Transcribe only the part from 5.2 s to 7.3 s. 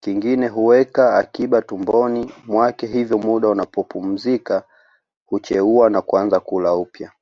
hucheua na kuanza kula upya